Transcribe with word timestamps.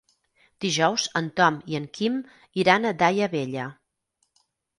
Dijous 0.63 1.03
en 1.21 1.27
Tom 1.41 1.59
i 1.73 1.77
en 1.81 1.85
Quim 1.99 2.15
iran 2.63 2.89
a 2.89 2.95
Daia 3.03 3.29
Vella. 3.37 3.69